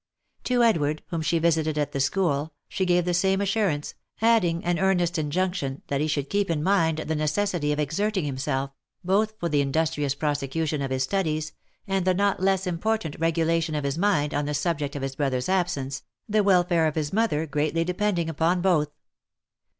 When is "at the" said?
1.77-1.99